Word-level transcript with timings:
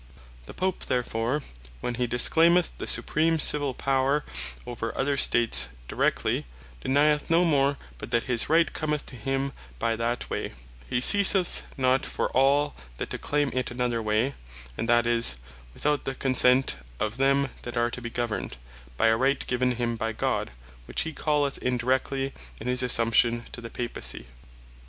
The 0.47 0.55
Pope 0.55 0.85
therefore, 0.87 1.43
when 1.79 1.93
he 1.93 2.07
disclaimeth 2.07 2.71
the 2.79 2.87
Supreme 2.87 3.37
Civill 3.37 3.75
Power 3.75 4.25
over 4.65 4.97
other 4.97 5.15
States 5.15 5.69
Directly, 5.87 6.47
denyeth 6.83 7.29
no 7.29 7.45
more, 7.45 7.77
but 7.99 8.09
that 8.09 8.23
his 8.23 8.49
Right 8.49 8.73
cometh 8.73 9.05
to 9.05 9.15
him 9.15 9.53
by 9.77 9.95
that 9.95 10.27
way; 10.27 10.53
He 10.89 11.01
ceaseth 11.01 11.67
not 11.77 12.03
for 12.03 12.31
all 12.31 12.73
that, 12.97 13.11
to 13.11 13.19
claime 13.19 13.51
it 13.53 13.69
another 13.69 14.01
way; 14.01 14.33
and 14.75 14.89
that 14.89 15.05
is, 15.05 15.35
(without 15.71 16.05
the 16.05 16.15
consent 16.15 16.77
of 16.99 17.17
them 17.17 17.49
that 17.61 17.77
are 17.77 17.91
to 17.91 18.01
be 18.01 18.09
governed) 18.09 18.57
by 18.97 19.05
a 19.05 19.17
Right 19.17 19.45
given 19.45 19.73
him 19.73 19.97
by 19.97 20.13
God, 20.13 20.49
(which 20.85 21.01
hee 21.01 21.13
calleth 21.13 21.59
Indirectly,) 21.59 22.33
in 22.59 22.65
his 22.65 22.81
Assumption 22.81 23.45
to 23.51 23.61
the 23.61 23.69
Papacy. 23.69 24.25